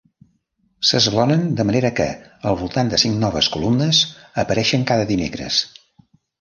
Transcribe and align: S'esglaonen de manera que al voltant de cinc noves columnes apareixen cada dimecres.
S'esglaonen 0.91 1.43
de 1.59 1.65
manera 1.71 1.91
que 1.99 2.07
al 2.53 2.57
voltant 2.63 2.91
de 2.95 3.01
cinc 3.03 3.21
noves 3.27 3.53
columnes 3.59 4.03
apareixen 4.47 4.91
cada 4.93 5.09
dimecres. 5.15 5.65